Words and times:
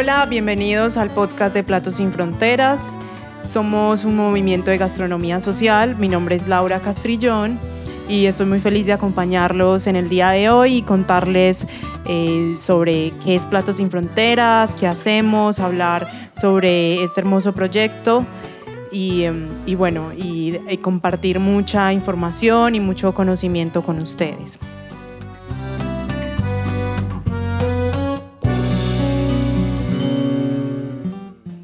Hola, 0.00 0.24
bienvenidos 0.24 0.96
al 0.96 1.10
podcast 1.10 1.52
de 1.52 1.62
Platos 1.62 1.96
sin 1.96 2.10
Fronteras. 2.10 2.98
Somos 3.42 4.06
un 4.06 4.16
movimiento 4.16 4.70
de 4.70 4.78
gastronomía 4.78 5.42
social. 5.42 5.94
Mi 5.96 6.08
nombre 6.08 6.36
es 6.36 6.48
Laura 6.48 6.80
Castrillón 6.80 7.58
y 8.08 8.24
estoy 8.24 8.46
muy 8.46 8.60
feliz 8.60 8.86
de 8.86 8.94
acompañarlos 8.94 9.86
en 9.86 9.96
el 9.96 10.08
día 10.08 10.30
de 10.30 10.48
hoy 10.48 10.76
y 10.76 10.82
contarles 10.82 11.66
eh, 12.06 12.56
sobre 12.58 13.12
qué 13.22 13.34
es 13.34 13.44
Platos 13.44 13.76
sin 13.76 13.90
Fronteras, 13.90 14.72
qué 14.72 14.86
hacemos, 14.86 15.58
hablar 15.58 16.08
sobre 16.34 17.04
este 17.04 17.20
hermoso 17.20 17.52
proyecto 17.52 18.24
y, 18.90 19.24
em, 19.24 19.50
bueno, 19.76 20.12
y, 20.16 20.56
y 20.66 20.78
compartir 20.78 21.40
mucha 21.40 21.92
información 21.92 22.74
y 22.74 22.80
mucho 22.80 23.12
conocimiento 23.12 23.82
con 23.82 23.98
ustedes. 23.98 24.58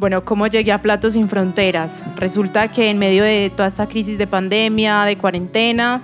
Bueno, 0.06 0.22
¿cómo 0.22 0.46
llegué 0.46 0.70
a 0.70 0.80
Platos 0.80 1.14
sin 1.14 1.28
Fronteras? 1.28 2.04
Resulta 2.14 2.68
que 2.68 2.90
en 2.90 2.98
medio 3.00 3.24
de 3.24 3.50
toda 3.50 3.66
esta 3.66 3.88
crisis 3.88 4.18
de 4.18 4.28
pandemia, 4.28 5.02
de 5.02 5.16
cuarentena, 5.16 6.00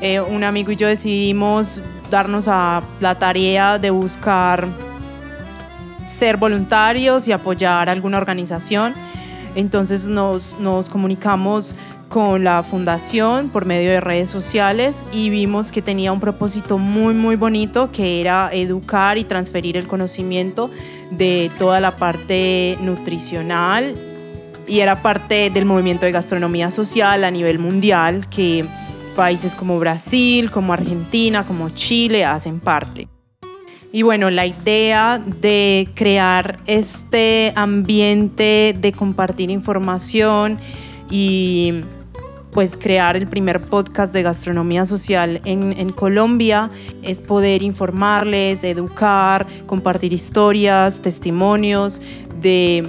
eh, 0.00 0.20
un 0.20 0.42
amigo 0.42 0.72
y 0.72 0.76
yo 0.76 0.88
decidimos 0.88 1.80
darnos 2.10 2.48
a 2.48 2.82
la 2.98 3.16
tarea 3.16 3.78
de 3.78 3.90
buscar 3.90 4.66
ser 6.08 6.36
voluntarios 6.36 7.28
y 7.28 7.32
apoyar 7.32 7.88
alguna 7.88 8.18
organización. 8.18 8.92
Entonces 9.54 10.08
nos, 10.08 10.58
nos 10.58 10.90
comunicamos 10.90 11.76
con 12.08 12.42
la 12.42 12.64
fundación 12.64 13.50
por 13.50 13.66
medio 13.66 13.90
de 13.90 14.00
redes 14.00 14.30
sociales 14.30 15.06
y 15.12 15.30
vimos 15.30 15.70
que 15.70 15.82
tenía 15.82 16.10
un 16.10 16.20
propósito 16.20 16.78
muy 16.78 17.12
muy 17.14 17.36
bonito 17.36 17.92
que 17.92 18.20
era 18.20 18.50
educar 18.52 19.18
y 19.18 19.24
transferir 19.24 19.76
el 19.76 19.86
conocimiento 19.86 20.70
de 21.10 21.50
toda 21.58 21.80
la 21.80 21.96
parte 21.96 22.76
nutricional 22.80 23.94
y 24.66 24.80
era 24.80 25.02
parte 25.02 25.50
del 25.50 25.64
movimiento 25.64 26.04
de 26.04 26.12
gastronomía 26.12 26.70
social 26.70 27.24
a 27.24 27.30
nivel 27.30 27.58
mundial 27.58 28.28
que 28.28 28.64
países 29.16 29.54
como 29.54 29.78
Brasil, 29.78 30.50
como 30.50 30.72
Argentina, 30.72 31.44
como 31.44 31.70
Chile 31.70 32.24
hacen 32.24 32.60
parte. 32.60 33.08
Y 33.90 34.02
bueno, 34.02 34.30
la 34.30 34.46
idea 34.46 35.18
de 35.18 35.88
crear 35.94 36.58
este 36.66 37.52
ambiente 37.56 38.76
de 38.78 38.92
compartir 38.92 39.50
información 39.50 40.60
y 41.10 41.80
pues 42.52 42.76
crear 42.76 43.16
el 43.16 43.26
primer 43.26 43.60
podcast 43.60 44.12
de 44.12 44.22
gastronomía 44.22 44.86
social 44.86 45.40
en, 45.44 45.92
Colombia. 45.92 46.70
Es 47.02 47.20
poder 47.20 47.62
informarles, 47.62 48.64
educar, 48.64 49.46
compartir 49.66 50.12
historias, 50.12 51.00
testimonios 51.02 52.00
de 52.40 52.88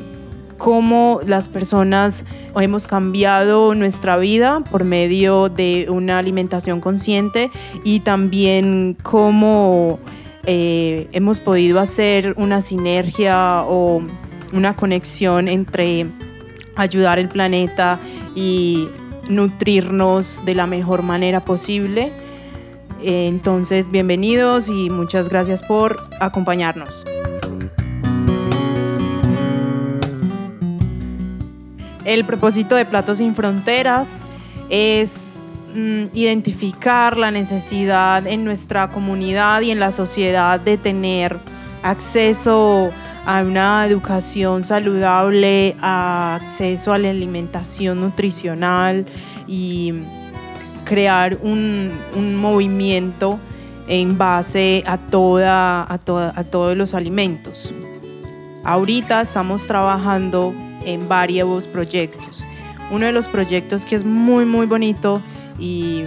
cómo 0.57 1.21
las 1.25 1.47
personas 1.47 2.25
hemos 2.55 2.85
cambiado 2.87 3.73
nuestra 3.75 4.17
vida 4.17 4.61
por 4.69 4.83
medio 4.83 5.49
de 5.49 5.87
una 5.89 6.19
alimentación 6.19 6.81
consciente 6.81 7.49
y 7.83 8.02
también 8.02 8.97
cómo 9.02 9.99
eh, 10.45 11.07
hemos 11.13 11.39
podido 11.39 11.80
hacer 11.80 12.33
una 12.37 12.61
sinergia 12.61 13.63
o 13.67 14.02
una 14.52 14.75
conexión 14.75 15.47
entre 15.47 16.08
ayudar 16.75 17.19
el 17.19 17.30
planeta 17.30 17.99
y 18.36 18.87
nutrirnos 19.30 20.44
de 20.45 20.56
la 20.56 20.67
mejor 20.67 21.04
manera 21.04 21.40
posible. 21.40 22.12
Entonces, 23.02 23.90
bienvenidos 23.90 24.67
y 24.67 24.90
muchas 24.90 25.30
gracias 25.30 25.64
por 25.64 25.98
acompañarnos. 26.20 27.06
El 32.04 32.26
propósito 32.26 32.76
de 32.76 32.86
Platos 32.86 33.20
sin 33.20 33.36
Fronteras 33.36 34.26
es 34.70 35.44
mm, 35.76 36.06
identificar 36.14 37.16
la 37.17 37.30
necesidad 37.30 38.26
en 38.26 38.44
nuestra 38.44 38.90
comunidad 38.90 39.61
y 39.61 39.72
en 39.72 39.80
la 39.80 39.92
sociedad 39.92 40.60
de 40.60 40.78
tener 40.78 41.40
acceso 41.84 42.90
a 42.90 43.08
una 43.27 43.85
educación 43.85 44.63
saludable, 44.63 45.75
a 45.81 46.35
acceso 46.35 46.93
a 46.93 46.97
la 46.97 47.09
alimentación 47.09 48.02
nutricional 48.02 49.05
y 49.47 49.93
crear 50.85 51.37
un, 51.41 51.91
un 52.15 52.35
movimiento 52.35 53.39
en 53.87 54.17
base 54.17 54.83
a, 54.85 54.97
toda, 54.97 55.83
a, 55.83 55.93
a 55.93 56.43
todos 56.43 56.75
los 56.75 56.93
alimentos. 56.93 57.73
Ahorita 58.63 59.21
estamos 59.21 59.67
trabajando 59.67 60.53
en 60.86 61.07
varios 61.07 61.67
proyectos. 61.67 62.43
Uno 62.91 63.05
de 63.05 63.11
los 63.11 63.27
proyectos 63.27 63.86
que 63.86 63.95
es 63.95 64.03
muy, 64.03 64.45
muy 64.45 64.65
bonito 64.65 65.21
y 65.59 66.03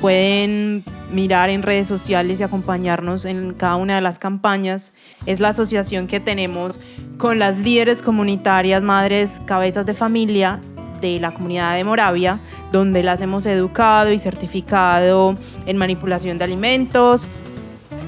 pueden 0.00 0.84
mirar 1.14 1.48
en 1.48 1.62
redes 1.62 1.88
sociales 1.88 2.40
y 2.40 2.42
acompañarnos 2.42 3.24
en 3.24 3.54
cada 3.54 3.76
una 3.76 3.94
de 3.94 4.00
las 4.00 4.18
campañas 4.18 4.92
es 5.26 5.40
la 5.40 5.48
asociación 5.50 6.06
que 6.06 6.20
tenemos 6.20 6.80
con 7.16 7.38
las 7.38 7.58
líderes 7.58 8.02
comunitarias, 8.02 8.82
madres, 8.82 9.40
cabezas 9.46 9.86
de 9.86 9.94
familia 9.94 10.60
de 11.00 11.20
la 11.20 11.32
comunidad 11.32 11.76
de 11.76 11.84
Moravia, 11.84 12.40
donde 12.72 13.02
las 13.02 13.20
hemos 13.20 13.46
educado 13.46 14.12
y 14.12 14.18
certificado 14.18 15.36
en 15.66 15.76
manipulación 15.76 16.38
de 16.38 16.44
alimentos, 16.44 17.28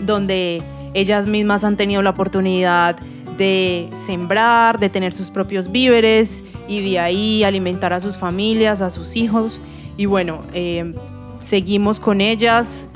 donde 0.04 0.62
ellas 0.94 1.26
mismas 1.26 1.62
han 1.62 1.76
tenido 1.76 2.02
la 2.02 2.10
oportunidad 2.10 2.96
de 3.38 3.88
sembrar, 3.92 4.80
de 4.80 4.88
tener 4.88 5.12
sus 5.12 5.30
propios 5.30 5.70
víveres 5.70 6.42
y 6.68 6.80
de 6.90 6.98
ahí 6.98 7.44
alimentar 7.44 7.92
a 7.92 8.00
sus 8.00 8.18
familias, 8.18 8.80
a 8.80 8.90
sus 8.90 9.14
hijos. 9.14 9.60
Y 9.98 10.06
bueno, 10.06 10.40
eh, 10.54 10.94
seguimos 11.38 12.00
con 12.00 12.20
ellas. 12.20 12.88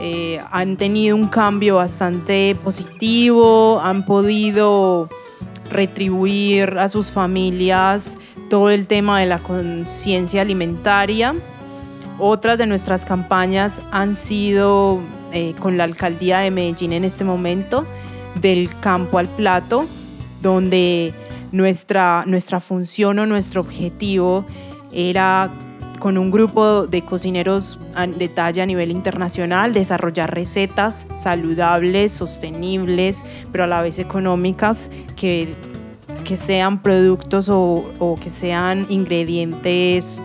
Eh, 0.00 0.40
han 0.52 0.76
tenido 0.76 1.16
un 1.16 1.26
cambio 1.26 1.76
bastante 1.76 2.56
positivo, 2.62 3.80
han 3.80 4.04
podido 4.04 5.08
retribuir 5.70 6.78
a 6.78 6.88
sus 6.88 7.10
familias 7.10 8.16
todo 8.48 8.70
el 8.70 8.86
tema 8.86 9.18
de 9.20 9.26
la 9.26 9.40
conciencia 9.40 10.42
alimentaria. 10.42 11.34
Otras 12.18 12.58
de 12.58 12.66
nuestras 12.66 13.04
campañas 13.04 13.82
han 13.90 14.14
sido 14.14 15.00
eh, 15.32 15.54
con 15.58 15.76
la 15.76 15.84
alcaldía 15.84 16.38
de 16.40 16.50
Medellín 16.50 16.92
en 16.92 17.04
este 17.04 17.24
momento 17.24 17.84
del 18.40 18.70
campo 18.80 19.18
al 19.18 19.28
plato, 19.28 19.86
donde 20.42 21.12
nuestra, 21.50 22.24
nuestra 22.26 22.60
función 22.60 23.18
o 23.18 23.26
nuestro 23.26 23.60
objetivo 23.60 24.44
era 24.92 25.50
con 25.98 26.18
un 26.18 26.30
grupo 26.30 26.86
de 26.86 27.02
cocineros 27.02 27.78
de 28.16 28.28
talla 28.28 28.62
a 28.62 28.66
nivel 28.66 28.90
internacional, 28.90 29.72
desarrollar 29.72 30.32
recetas 30.34 31.06
saludables, 31.16 32.12
sostenibles, 32.12 33.24
pero 33.52 33.64
a 33.64 33.66
la 33.66 33.82
vez 33.82 33.98
económicas, 33.98 34.90
que, 35.16 35.48
que 36.24 36.36
sean 36.36 36.82
productos 36.82 37.48
o, 37.48 37.84
o, 37.98 38.16
que 38.16 38.30
sean 38.30 38.86
ingredientes 38.88 40.20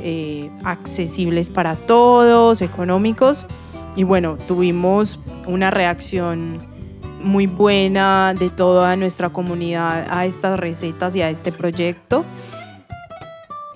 eh, 0.00 0.50
accesibles 0.64 1.50
para 1.50 1.76
todos, 1.76 2.62
económicos. 2.62 3.46
Y 3.96 4.04
bueno, 4.04 4.38
tuvimos 4.46 5.20
una 5.46 5.70
reacción 5.70 6.58
muy 7.22 7.46
buena 7.46 8.34
de 8.34 8.50
toda 8.50 8.96
nuestra 8.96 9.30
comunidad 9.30 10.06
a 10.10 10.26
estas 10.26 10.58
recetas 10.58 11.14
y 11.14 11.22
a 11.22 11.30
este 11.30 11.52
proyecto. 11.52 12.24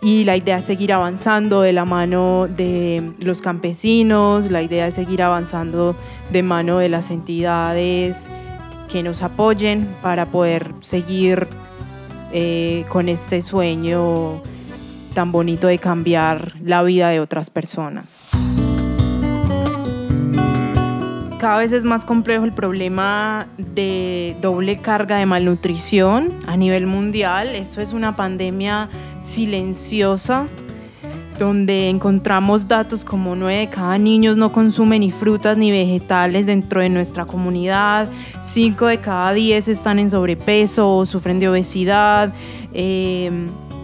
Y 0.06 0.22
la 0.22 0.36
idea 0.36 0.58
es 0.58 0.64
seguir 0.64 0.92
avanzando 0.92 1.62
de 1.62 1.72
la 1.72 1.84
mano 1.84 2.46
de 2.46 3.12
los 3.18 3.42
campesinos, 3.42 4.52
la 4.52 4.62
idea 4.62 4.86
es 4.86 4.94
seguir 4.94 5.20
avanzando 5.20 5.96
de 6.30 6.44
mano 6.44 6.78
de 6.78 6.88
las 6.88 7.10
entidades 7.10 8.30
que 8.88 9.02
nos 9.02 9.22
apoyen 9.22 9.92
para 10.02 10.26
poder 10.26 10.70
seguir 10.78 11.48
eh, 12.32 12.84
con 12.88 13.08
este 13.08 13.42
sueño 13.42 14.42
tan 15.12 15.32
bonito 15.32 15.66
de 15.66 15.78
cambiar 15.78 16.52
la 16.62 16.84
vida 16.84 17.08
de 17.08 17.18
otras 17.18 17.50
personas 17.50 18.28
cada 21.46 21.58
vez 21.58 21.70
es 21.70 21.84
más 21.84 22.04
complejo 22.04 22.44
el 22.44 22.52
problema 22.52 23.46
de 23.56 24.36
doble 24.40 24.78
carga 24.78 25.18
de 25.18 25.26
malnutrición 25.26 26.30
a 26.48 26.56
nivel 26.56 26.88
mundial. 26.88 27.54
Esto 27.54 27.80
es 27.80 27.92
una 27.92 28.16
pandemia 28.16 28.88
silenciosa 29.26 30.46
donde 31.38 31.90
encontramos 31.90 32.66
datos 32.66 33.04
como 33.04 33.36
9 33.36 33.58
de 33.58 33.68
cada 33.68 33.98
niños 33.98 34.36
no 34.36 34.52
consume 34.52 34.98
ni 34.98 35.10
frutas 35.10 35.58
ni 35.58 35.70
vegetales 35.70 36.46
dentro 36.46 36.80
de 36.80 36.88
nuestra 36.88 37.26
comunidad, 37.26 38.08
5 38.42 38.86
de 38.86 38.98
cada 38.98 39.32
10 39.34 39.68
están 39.68 39.98
en 39.98 40.08
sobrepeso 40.08 40.96
o 40.96 41.04
sufren 41.04 41.38
de 41.38 41.48
obesidad 41.48 42.32
eh, 42.72 43.30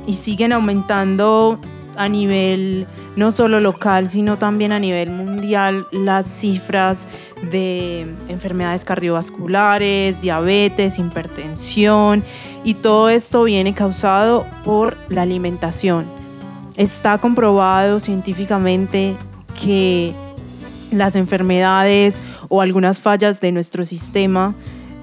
y 0.07 0.15
siguen 0.15 0.53
aumentando 0.53 1.59
a 1.97 2.09
nivel 2.09 2.87
no 3.17 3.31
solo 3.31 3.61
local, 3.61 4.09
sino 4.11 4.39
también 4.39 4.73
a 4.73 4.79
nivel 4.79 5.11
mundial 5.11 5.87
las 5.91 6.27
cifras 6.27 7.07
de 7.51 8.07
enfermedades 8.29 8.85
cardiovasculares, 8.85 10.21
diabetes, 10.21 10.99
hipertensión 10.99 12.25
y 12.65 12.75
todo 12.75 13.09
esto 13.09 13.45
viene 13.45 13.75
causado 13.75 14.47
por 14.65 14.97
la 15.09 15.23
alimentación. 15.23 16.07
Está 16.77 17.19
comprobado 17.19 18.01
científicamente 18.01 19.17
que 19.63 20.15
las 20.91 21.17
enfermedades 21.17 22.23
o 22.49 22.61
algunas 22.61 23.01
fallas 23.01 23.41
de 23.41 23.53
nuestro 23.53 23.85
sistema 23.85 24.55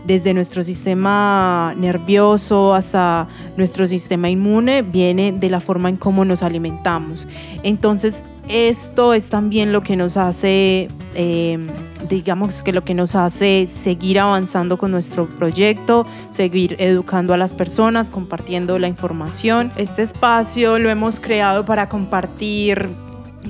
desde 0.06 0.34
nuestro 0.34 0.64
sistema 0.64 1.74
nervioso 1.78 2.74
hasta 2.74 3.28
nuestro 3.58 3.88
sistema 3.88 4.30
inmune, 4.30 4.82
viene 4.82 5.32
de 5.32 5.50
la 5.50 5.60
forma 5.60 5.90
en 5.90 5.98
cómo 5.98 6.26
nos 6.26 6.44
alimentamos. 6.44 7.28
Entonces, 7.64 8.24
esto 8.48 9.14
es 9.14 9.30
también 9.30 9.72
lo 9.72 9.84
que 9.84 9.96
nos 9.96 10.18
hace, 10.18 10.88
em, 11.14 11.68
digamos 12.10 12.64
que 12.64 12.74
lo 12.74 12.84
que 12.84 12.96
nos 12.96 13.16
hace 13.16 13.68
seguir 13.68 14.20
avanzando 14.20 14.78
con 14.78 14.90
nuestro 14.92 15.28
proyecto, 15.28 16.06
seguir 16.32 16.76
educando 16.80 17.34
a 17.34 17.38
las 17.38 17.54
personas, 17.54 18.10
compartiendo 18.10 18.80
la 18.80 18.88
información. 18.88 19.72
Este 19.76 20.02
espacio 20.02 20.80
lo 20.80 20.90
hemos 20.90 21.20
creado 21.20 21.66
para 21.66 21.90
compartir 21.90 22.90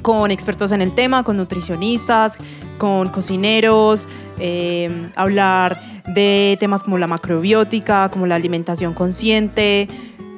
con 0.01 0.31
expertos 0.31 0.71
en 0.71 0.81
el 0.81 0.93
tema, 0.93 1.23
con 1.23 1.37
nutricionistas, 1.37 2.37
con 2.77 3.09
cocineros, 3.09 4.07
em, 4.39 5.09
hablar 5.15 5.79
de 6.13 6.57
temas 6.59 6.83
como 6.83 6.97
la 6.97 7.07
macrobiótica, 7.07 8.09
como 8.09 8.25
la 8.27 8.35
alimentación 8.35 8.93
consciente. 8.93 9.87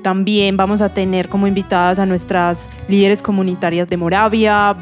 También 0.04 0.58
vamos 0.58 0.82
a 0.82 0.90
tener 0.90 1.30
como 1.30 1.48
invitadas 1.48 2.00
a 2.00 2.06
nuestras 2.06 2.70
líderes 2.88 3.22
comunitarias 3.22 3.88
de 3.88 3.98
Moravia. 3.98 4.76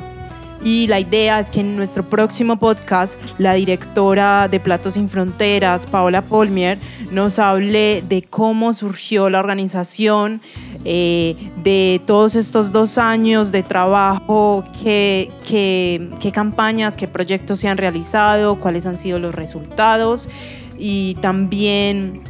Y 0.64 0.88
la 0.88 1.00
idea 1.00 1.40
es 1.40 1.50
que 1.50 1.62
en 1.62 1.78
nuestro 1.78 2.04
próximo 2.04 2.58
podcast, 2.58 3.18
la 3.38 3.54
directora 3.54 4.50
de 4.50 4.60
Platos 4.60 4.96
Sin 4.96 5.10
Fronteras, 5.10 5.88
Paola 5.88 6.22
Polmier, 6.22 6.80
nos 7.12 7.40
hable 7.40 8.04
de 8.08 8.24
cómo 8.24 8.74
surgió 8.74 9.30
la 9.30 9.40
organización, 9.40 10.42
eh, 10.86 11.36
de 11.64 12.02
todos 12.06 12.36
estos 12.36 12.72
dos 12.72 12.98
años 12.98 13.52
de 13.52 13.64
trabajo, 13.64 14.64
qué, 14.82 15.30
qué, 15.48 16.10
qué 16.20 16.32
campañas, 16.32 16.96
qué 16.96 17.08
proyectos 17.08 17.60
se 17.60 17.68
han 17.68 17.78
realizado, 17.78 18.56
cuáles 18.60 18.86
han 18.86 18.98
sido 18.98 19.20
los 19.20 19.36
resultados 19.36 20.30
y 20.78 21.16
también 21.16 22.22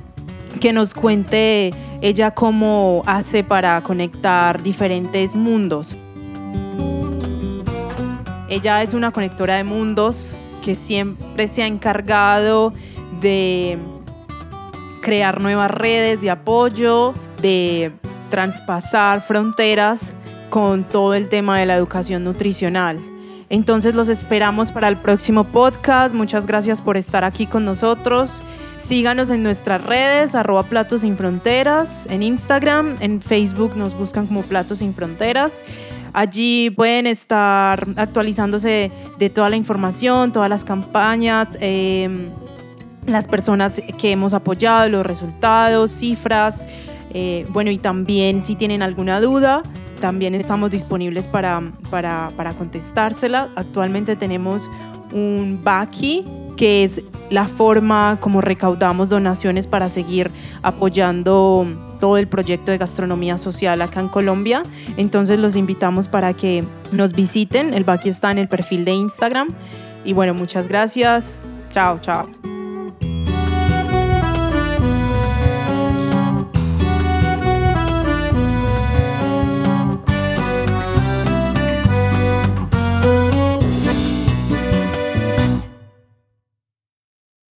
que 0.60 0.74
nos 0.74 0.94
cuente 0.94 1.72
ella 2.02 2.32
cómo 2.32 3.04
hace 3.06 3.44
para 3.44 3.82
conectar 3.82 4.64
diferentes 4.64 5.36
mundos. 5.36 5.96
Ella 8.50 8.82
es 8.82 8.96
una 8.96 9.12
conectora 9.12 9.58
de 9.58 9.64
mundos 9.64 10.36
que 10.64 10.74
siempre 10.74 11.48
se 11.48 11.62
ha 11.62 11.68
encargado 11.68 12.74
de 13.22 13.78
crear 15.02 15.42
nuevas 15.42 15.70
redes 15.70 16.22
de 16.22 16.32
apoyo, 16.32 17.14
de 17.42 17.92
traspasar 18.30 19.22
fronteras 19.22 20.14
con 20.50 20.84
todo 20.84 21.14
el 21.14 21.30
tema 21.30 21.60
de 21.60 21.66
la 21.66 21.76
educación 21.76 22.24
nutricional. 22.24 23.00
Entonces 23.50 23.96
los 23.96 24.10
esperamos 24.10 24.72
para 24.72 24.88
el 24.88 24.98
próximo 24.98 25.44
podcast. 25.44 26.14
Muchas 26.14 26.46
gracias 26.46 26.82
por 26.82 26.98
estar 26.98 27.24
aquí 27.24 27.48
con 27.48 27.66
nosotros. 27.66 28.44
Síganos 28.80 29.30
en 29.30 29.44
nuestras 29.44 29.84
redes, 29.84 30.36
arroba 30.36 30.64
Platos 30.64 31.02
Sin 31.02 31.18
Fronteras, 31.18 32.06
en 32.10 32.24
Instagram, 32.24 32.96
en 33.02 33.22
Facebook 33.22 33.76
nos 33.76 33.94
buscan 33.94 34.26
como 34.28 34.44
Platos 34.44 34.80
Sin 34.80 34.94
Fronteras. 34.94 35.64
Allí 36.14 36.70
pueden 36.70 37.06
estar 37.06 37.86
actualizándose 37.98 38.92
de 39.18 39.30
toda 39.30 39.50
la 39.50 39.58
información, 39.58 40.32
todas 40.32 40.50
las 40.50 40.64
campañas, 40.64 41.50
em, 41.60 42.30
las 43.06 43.28
personas 43.28 43.82
que 43.98 44.12
hemos 44.12 44.34
apoyado, 44.34 44.90
los 44.90 45.06
resultados, 45.06 45.92
cifras. 45.92 46.68
Eh, 47.14 47.46
bueno, 47.50 47.72
y 47.72 47.78
también 47.78 48.42
si 48.42 48.56
tienen 48.56 48.82
alguna 48.82 49.20
duda, 49.20 49.64
también 50.00 50.36
estamos 50.36 50.72
disponibles 50.72 51.28
para, 51.28 51.62
para, 51.90 52.32
para 52.36 52.54
contestársela. 52.54 53.50
Actualmente 53.56 54.16
tenemos 54.16 54.70
un 55.12 55.60
Baki, 55.64 56.26
que 56.56 56.84
es 56.84 57.02
la 57.30 57.46
forma 57.46 58.18
como 58.20 58.42
recaudamos 58.42 59.10
donaciones 59.10 59.68
para 59.68 59.90
seguir 59.90 60.32
apoyando 60.62 61.66
todo 62.00 62.18
el 62.18 62.28
proyecto 62.28 62.72
de 62.72 62.78
gastronomía 62.78 63.38
social 63.38 63.82
acá 63.82 64.00
en 64.00 64.08
Colombia. 64.08 64.64
Entonces 64.98 65.40
los 65.40 65.56
invitamos 65.56 66.08
para 66.08 66.34
que 66.34 66.64
nos 66.92 67.14
visiten. 67.14 67.74
El 67.74 67.84
Baki 67.84 68.10
está 68.10 68.32
en 68.32 68.40
el 68.40 68.48
perfil 68.48 68.86
de 68.86 68.94
Instagram. 68.94 69.50
Y 70.06 70.14
bueno, 70.14 70.34
muchas 70.34 70.68
gracias. 70.68 71.42
Chao, 71.72 72.00
chao. 72.02 72.59